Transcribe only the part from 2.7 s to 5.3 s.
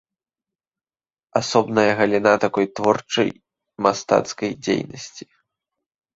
творчай мастацкай дзейнасці.